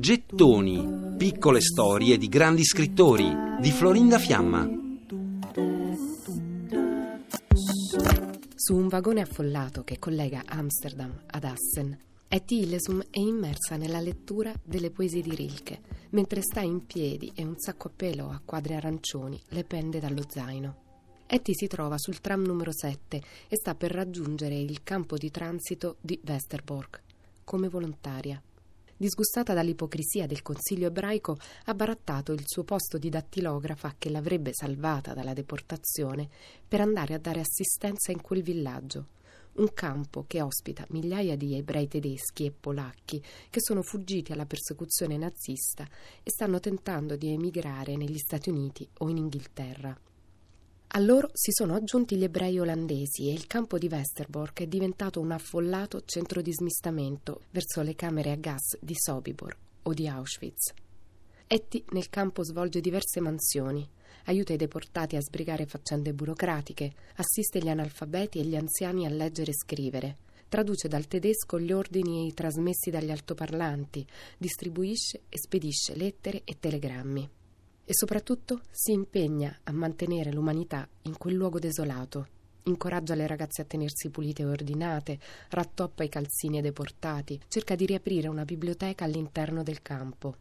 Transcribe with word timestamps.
Gettoni, 0.00 1.16
piccole 1.18 1.60
storie 1.60 2.16
di 2.16 2.28
grandi 2.28 2.64
scrittori 2.64 3.30
di 3.60 3.70
Florinda 3.70 4.18
Fiamma. 4.18 4.66
Su 8.54 8.74
un 8.74 8.88
vagone 8.88 9.20
affollato 9.20 9.84
che 9.84 9.98
collega 9.98 10.44
Amsterdam 10.46 11.24
ad 11.26 11.44
Assen, 11.44 11.98
Etty 12.26 12.62
Illesum 12.62 13.04
è 13.10 13.18
immersa 13.18 13.76
nella 13.76 14.00
lettura 14.00 14.54
delle 14.64 14.90
poesie 14.90 15.20
di 15.20 15.34
Rilke, 15.34 15.80
mentre 16.12 16.40
sta 16.40 16.60
in 16.62 16.86
piedi 16.86 17.32
e 17.34 17.44
un 17.44 17.58
sacco 17.58 17.88
a 17.88 17.92
pelo 17.94 18.30
a 18.30 18.40
quadri 18.42 18.72
arancioni 18.72 19.38
le 19.48 19.64
pende 19.64 20.00
dallo 20.00 20.24
zaino. 20.26 20.76
Etty 21.26 21.52
si 21.54 21.66
trova 21.66 21.98
sul 21.98 22.22
tram 22.22 22.44
numero 22.44 22.72
7 22.72 23.22
e 23.46 23.56
sta 23.56 23.74
per 23.74 23.90
raggiungere 23.90 24.58
il 24.58 24.82
campo 24.82 25.18
di 25.18 25.30
transito 25.30 25.96
di 26.00 26.18
Westerbork 26.24 27.03
come 27.44 27.68
volontaria. 27.68 28.42
Disgustata 28.96 29.54
dall'ipocrisia 29.54 30.26
del 30.26 30.42
consiglio 30.42 30.86
ebraico, 30.86 31.36
ha 31.64 31.74
barattato 31.74 32.32
il 32.32 32.44
suo 32.46 32.62
posto 32.62 32.96
di 32.96 33.08
dattilografa 33.08 33.96
che 33.98 34.08
l'avrebbe 34.08 34.52
salvata 34.52 35.14
dalla 35.14 35.32
deportazione 35.32 36.28
per 36.66 36.80
andare 36.80 37.14
a 37.14 37.18
dare 37.18 37.40
assistenza 37.40 38.12
in 38.12 38.20
quel 38.20 38.42
villaggio, 38.42 39.08
un 39.54 39.72
campo 39.74 40.24
che 40.26 40.40
ospita 40.40 40.86
migliaia 40.90 41.36
di 41.36 41.56
ebrei 41.56 41.88
tedeschi 41.88 42.46
e 42.46 42.52
polacchi 42.52 43.22
che 43.50 43.60
sono 43.60 43.82
fuggiti 43.82 44.32
alla 44.32 44.46
persecuzione 44.46 45.16
nazista 45.16 45.86
e 46.22 46.30
stanno 46.30 46.60
tentando 46.60 47.16
di 47.16 47.32
emigrare 47.32 47.96
negli 47.96 48.18
Stati 48.18 48.48
Uniti 48.48 48.88
o 48.98 49.08
in 49.08 49.16
Inghilterra. 49.16 49.96
A 50.96 51.00
loro 51.00 51.28
si 51.32 51.50
sono 51.50 51.74
aggiunti 51.74 52.14
gli 52.14 52.22
ebrei 52.22 52.56
olandesi 52.60 53.28
e 53.28 53.32
il 53.32 53.48
campo 53.48 53.78
di 53.78 53.88
Westerbork 53.90 54.60
è 54.60 54.66
diventato 54.68 55.18
un 55.18 55.32
affollato 55.32 56.04
centro 56.04 56.40
di 56.40 56.52
smistamento 56.52 57.40
verso 57.50 57.82
le 57.82 57.96
camere 57.96 58.30
a 58.30 58.36
gas 58.36 58.78
di 58.80 58.94
Sobibor 58.94 59.56
o 59.82 59.92
di 59.92 60.06
Auschwitz. 60.06 60.72
Etty 61.48 61.84
nel 61.88 62.08
campo 62.10 62.44
svolge 62.44 62.80
diverse 62.80 63.18
mansioni, 63.18 63.84
aiuta 64.26 64.52
i 64.52 64.56
deportati 64.56 65.16
a 65.16 65.20
sbrigare 65.20 65.66
faccende 65.66 66.14
burocratiche, 66.14 66.92
assiste 67.16 67.58
gli 67.58 67.68
analfabeti 67.68 68.38
e 68.38 68.44
gli 68.44 68.54
anziani 68.54 69.04
a 69.04 69.10
leggere 69.10 69.50
e 69.50 69.54
scrivere, 69.54 70.16
traduce 70.48 70.86
dal 70.86 71.08
tedesco 71.08 71.58
gli 71.58 71.72
ordini 71.72 72.32
trasmessi 72.34 72.90
dagli 72.90 73.10
altoparlanti, 73.10 74.06
distribuisce 74.38 75.22
e 75.28 75.38
spedisce 75.40 75.96
lettere 75.96 76.42
e 76.44 76.56
telegrammi 76.60 77.28
e 77.84 77.92
soprattutto 77.92 78.62
si 78.70 78.92
impegna 78.92 79.60
a 79.64 79.72
mantenere 79.72 80.32
l'umanità 80.32 80.88
in 81.02 81.16
quel 81.16 81.34
luogo 81.34 81.58
desolato. 81.58 82.28
Incoraggia 82.64 83.14
le 83.14 83.26
ragazze 83.26 83.62
a 83.62 83.66
tenersi 83.66 84.08
pulite 84.08 84.42
e 84.42 84.46
ordinate, 84.46 85.18
rattoppa 85.50 86.02
i 86.02 86.08
calzini 86.08 86.56
ai 86.56 86.62
deportati, 86.62 87.38
cerca 87.48 87.74
di 87.74 87.84
riaprire 87.84 88.28
una 88.28 88.44
biblioteca 88.44 89.04
all'interno 89.04 89.62
del 89.62 89.82
campo. 89.82 90.36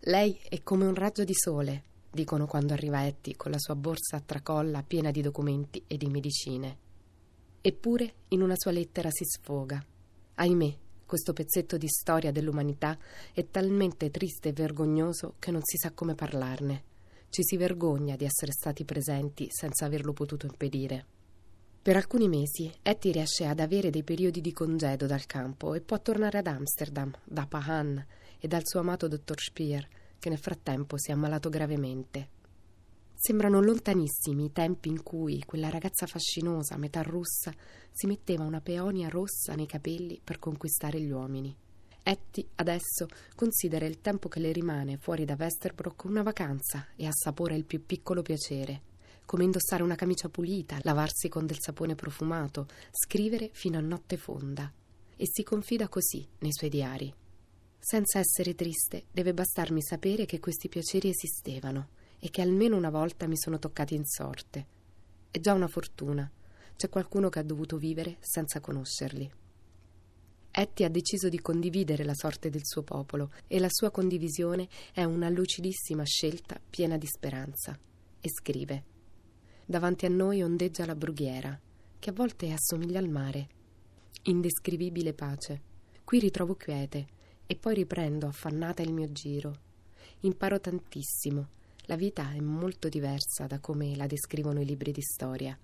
Lei 0.00 0.38
è 0.48 0.62
come 0.62 0.84
un 0.84 0.94
raggio 0.94 1.24
di 1.24 1.34
sole, 1.34 1.84
dicono 2.10 2.46
quando 2.46 2.74
arriva 2.74 3.06
Etty 3.06 3.34
con 3.34 3.50
la 3.50 3.58
sua 3.58 3.74
borsa 3.74 4.16
a 4.16 4.22
tracolla 4.24 4.82
piena 4.82 5.10
di 5.10 5.22
documenti 5.22 5.82
e 5.86 5.96
di 5.96 6.08
medicine. 6.08 6.76
Eppure 7.62 8.14
in 8.28 8.42
una 8.42 8.54
sua 8.56 8.72
lettera 8.72 9.08
si 9.10 9.24
sfoga. 9.24 9.82
Ahimè, 10.34 10.76
questo 11.06 11.32
pezzetto 11.32 11.76
di 11.76 11.88
storia 11.88 12.32
dell'umanità 12.32 12.96
è 13.32 13.46
talmente 13.50 14.10
triste 14.10 14.50
e 14.50 14.52
vergognoso 14.52 15.34
che 15.38 15.50
non 15.50 15.60
si 15.62 15.76
sa 15.76 15.90
come 15.92 16.14
parlarne. 16.14 16.84
Ci 17.28 17.42
si 17.44 17.56
vergogna 17.56 18.16
di 18.16 18.24
essere 18.24 18.52
stati 18.52 18.84
presenti 18.84 19.46
senza 19.50 19.86
averlo 19.86 20.12
potuto 20.12 20.46
impedire. 20.46 21.06
Per 21.82 21.96
alcuni 21.96 22.28
mesi 22.28 22.72
Etty 22.82 23.10
riesce 23.10 23.46
ad 23.46 23.58
avere 23.58 23.90
dei 23.90 24.04
periodi 24.04 24.40
di 24.40 24.52
congedo 24.52 25.06
dal 25.06 25.26
campo 25.26 25.74
e 25.74 25.80
può 25.80 26.00
tornare 26.00 26.38
ad 26.38 26.46
Amsterdam, 26.46 27.12
da 27.24 27.46
Pahan 27.46 28.06
e 28.38 28.46
dal 28.46 28.62
suo 28.64 28.80
amato 28.80 29.08
dottor 29.08 29.40
Speer, 29.40 29.88
che 30.18 30.28
nel 30.28 30.38
frattempo 30.38 30.96
si 30.96 31.10
è 31.10 31.14
ammalato 31.14 31.48
gravemente. 31.48 32.40
Sembrano 33.24 33.60
lontanissimi 33.62 34.46
i 34.46 34.52
tempi 34.52 34.88
in 34.88 35.04
cui 35.04 35.44
quella 35.46 35.68
ragazza 35.68 36.06
fascinosa, 36.06 36.76
metà 36.76 37.02
russa, 37.02 37.54
si 37.92 38.08
metteva 38.08 38.42
una 38.42 38.60
peonia 38.60 39.08
rossa 39.08 39.54
nei 39.54 39.66
capelli 39.66 40.20
per 40.22 40.40
conquistare 40.40 41.00
gli 41.00 41.12
uomini. 41.12 41.56
Etty 42.02 42.44
adesso 42.56 43.06
considera 43.36 43.86
il 43.86 44.00
tempo 44.00 44.28
che 44.28 44.40
le 44.40 44.50
rimane 44.50 44.96
fuori 44.96 45.24
da 45.24 45.36
Westerbrook 45.38 46.02
una 46.02 46.24
vacanza 46.24 46.88
e 46.96 47.06
assapora 47.06 47.54
il 47.54 47.64
più 47.64 47.86
piccolo 47.86 48.22
piacere, 48.22 48.82
come 49.24 49.44
indossare 49.44 49.84
una 49.84 49.94
camicia 49.94 50.28
pulita, 50.28 50.80
lavarsi 50.82 51.28
con 51.28 51.46
del 51.46 51.60
sapone 51.60 51.94
profumato, 51.94 52.66
scrivere 52.90 53.50
fino 53.52 53.78
a 53.78 53.82
notte 53.82 54.16
fonda. 54.16 54.68
E 55.14 55.28
si 55.30 55.44
confida 55.44 55.86
così 55.86 56.26
nei 56.40 56.52
suoi 56.52 56.70
diari. 56.70 57.14
Senza 57.78 58.18
essere 58.18 58.56
triste, 58.56 59.04
deve 59.12 59.32
bastarmi 59.32 59.80
sapere 59.80 60.24
che 60.24 60.40
questi 60.40 60.68
piaceri 60.68 61.10
esistevano 61.10 62.00
e 62.24 62.30
che 62.30 62.40
almeno 62.40 62.76
una 62.76 62.88
volta 62.88 63.26
mi 63.26 63.36
sono 63.36 63.58
toccati 63.58 63.96
in 63.96 64.04
sorte. 64.04 64.66
È 65.28 65.40
già 65.40 65.54
una 65.54 65.66
fortuna. 65.66 66.30
C'è 66.76 66.88
qualcuno 66.88 67.28
che 67.28 67.40
ha 67.40 67.42
dovuto 67.42 67.78
vivere 67.78 68.18
senza 68.20 68.60
conoscerli. 68.60 69.28
Etty 70.52 70.84
ha 70.84 70.88
deciso 70.88 71.28
di 71.28 71.40
condividere 71.40 72.04
la 72.04 72.14
sorte 72.14 72.48
del 72.48 72.64
suo 72.64 72.82
popolo 72.82 73.32
e 73.48 73.58
la 73.58 73.66
sua 73.68 73.90
condivisione 73.90 74.68
è 74.92 75.02
una 75.02 75.28
lucidissima 75.30 76.04
scelta 76.04 76.60
piena 76.70 76.96
di 76.96 77.06
speranza. 77.06 77.76
E 78.20 78.28
scrive: 78.28 78.84
Davanti 79.66 80.06
a 80.06 80.08
noi 80.08 80.44
ondeggia 80.44 80.86
la 80.86 80.94
brughiera, 80.94 81.58
che 81.98 82.10
a 82.10 82.12
volte 82.12 82.52
assomiglia 82.52 83.00
al 83.00 83.08
mare. 83.08 83.48
Indescrivibile 84.22 85.12
pace. 85.12 85.60
Qui 86.04 86.20
ritrovo 86.20 86.54
quiete 86.54 87.04
e 87.44 87.56
poi 87.56 87.74
riprendo 87.74 88.28
affannata 88.28 88.80
il 88.80 88.92
mio 88.92 89.10
giro. 89.10 89.58
Imparo 90.20 90.60
tantissimo 90.60 91.60
la 91.86 91.96
vita 91.96 92.32
è 92.32 92.40
molto 92.40 92.88
diversa 92.88 93.46
da 93.46 93.58
come 93.58 93.96
la 93.96 94.06
descrivono 94.06 94.60
i 94.60 94.64
libri 94.64 94.92
di 94.92 95.02
storia. 95.02 95.56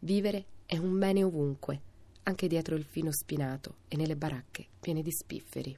Vivere 0.00 0.44
è 0.66 0.78
un 0.78 0.98
bene 0.98 1.24
ovunque, 1.24 1.80
anche 2.22 2.46
dietro 2.46 2.76
il 2.76 2.84
fino 2.84 3.12
spinato 3.12 3.76
e 3.88 3.96
nelle 3.96 4.16
baracche 4.16 4.66
piene 4.78 5.02
di 5.02 5.10
spifferi. 5.10 5.76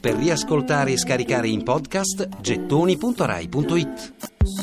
Per 0.00 0.16
riascoltare 0.16 0.92
e 0.92 0.98
scaricare 0.98 1.48
in 1.48 1.62
podcast 1.62 2.40
gettoni.rai.it 2.40 4.61